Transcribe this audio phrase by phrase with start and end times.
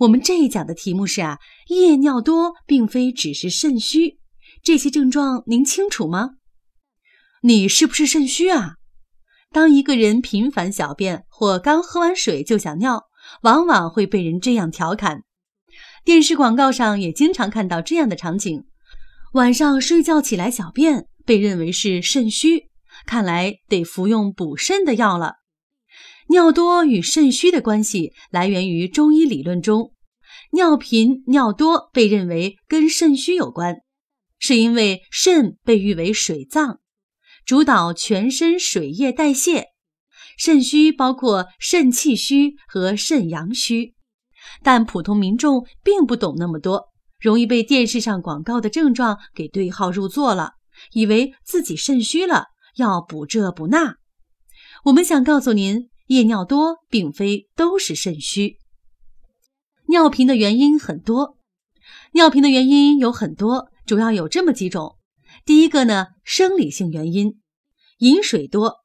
[0.00, 4.18] 我们这一讲的题目是啊，夜尿多并非只是肾虚，
[4.62, 6.30] 这些症状您清楚吗？
[7.42, 8.76] 你是不是肾虚啊？
[9.52, 13.08] 当一个人频繁小便或刚喝完水就想尿，
[13.42, 15.24] 往往会被人这样调侃。
[16.02, 18.64] 电视广告上也经常看到这样的场景：
[19.34, 22.70] 晚上睡觉起来小便，被认为是肾虚，
[23.04, 25.39] 看来得服用补肾的药了。
[26.30, 29.92] 尿多与肾虚的关系来源于中医理论中，
[30.52, 33.78] 尿频尿多被认为跟肾虚有关，
[34.38, 36.78] 是因为肾被誉为水脏，
[37.44, 39.70] 主导全身水液代谢。
[40.38, 43.94] 肾虚包括肾气虚和肾阳虚，
[44.62, 50.52] 但普通民众并不懂那么多，容易被电视上广告的症状给对号入座了，
[50.92, 52.44] 以为自己肾虚了，
[52.76, 53.96] 要补这补那。
[54.84, 55.89] 我们想告诉您。
[56.10, 58.56] 夜尿多并非都是肾虚，
[59.86, 61.38] 尿频的原因很多。
[62.14, 64.96] 尿频的原因有很多，主要有这么几种。
[65.44, 67.38] 第一个呢，生理性原因，
[67.98, 68.78] 饮水多、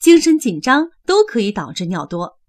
[0.00, 2.40] 精神紧张都可以导致尿多。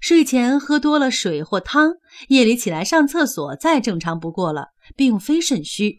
[0.00, 1.92] 睡前喝多了水或汤，
[2.26, 5.98] 夜里起来上厕所再正常不过了，并非肾虚。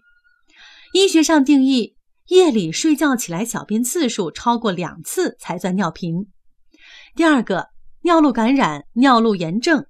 [0.92, 1.96] 医学上定义，
[2.28, 6.28] 夜里睡觉起来小便次数超过两次才算尿频。
[7.16, 7.70] 第二个。
[8.08, 9.86] 尿路感染、尿路炎症、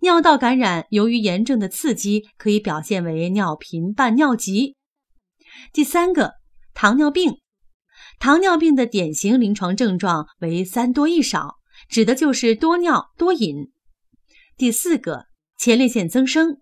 [0.00, 4.74] 尿道感染，由于炎症的刺激，可以表现为尿频伴尿急。
[5.70, 6.32] 第三个，
[6.72, 7.40] 糖尿病，
[8.18, 11.56] 糖尿病的典型临床症状为三多一少，
[11.90, 13.70] 指的就是多尿多饮。
[14.56, 15.26] 第四个，
[15.58, 16.56] 前列腺增生，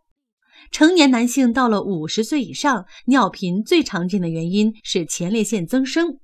[0.72, 6.18] 成年男性到了五十岁以上，尿频最常见的原因是前列腺增生。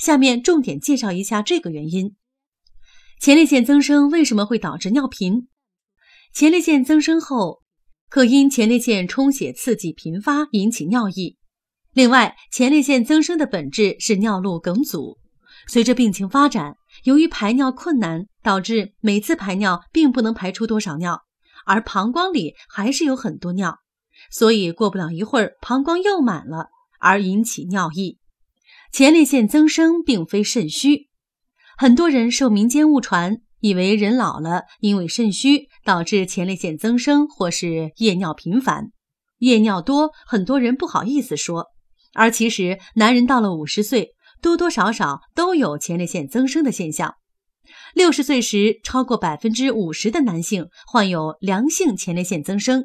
[0.00, 2.16] 下面重点介绍一下这个原因。
[3.26, 5.48] 前列腺增生为什么会导致尿频？
[6.32, 7.60] 前列腺增生后，
[8.08, 11.36] 可因前列腺充血刺激频发引起尿意。
[11.92, 15.18] 另外，前列腺增生的本质是尿路梗阻，
[15.66, 21.22] 随着病情发展，由于排尿困难，导致每次排尿并不能排出多少尿，
[21.64, 23.76] 而膀胱里还是有很多尿，
[24.30, 26.68] 所以过不了一会儿，膀胱又满了，
[27.00, 28.20] 而引起尿意。
[28.92, 31.08] 前列腺增生并非肾虚。
[31.78, 38.92] 很多人受民间误传，以为人老了，因为肾虚导致前列腺增生，或是夜尿频繁、
[39.40, 40.10] 夜尿多。
[40.26, 41.66] 很多人不好意思说，
[42.14, 47.16] 而其实男人到了五十岁，多多少少都有前列腺增生的现象。
[47.92, 52.84] 六十岁时，超过百分之五十的男性患有良性前列腺增生；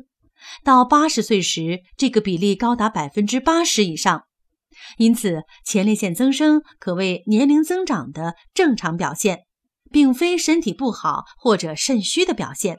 [0.66, 4.24] 到八十岁时，这个比例高达百分之八十以上。
[4.98, 9.42] 因此，前列腺增生可谓年龄增长的正常表现，
[9.92, 12.78] 并非身体不好或者肾虚的表现。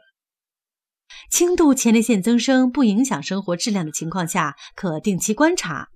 [1.30, 5.88] 轻度前列腺增生不影响生活质量的情况下，可定期观察，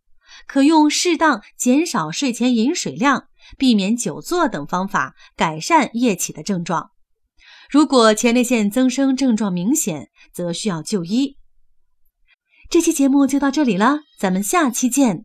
[0.47, 6.91] 可用适当减少睡前饮水量、避免久坐等方法改善夜起的症状。
[7.71, 11.37] 如果前列腺增生症状明显，则需要就医。
[12.69, 15.25] 这期节目就到这里了，咱们下期见。